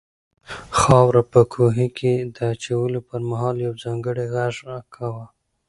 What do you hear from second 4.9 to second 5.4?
کاوه.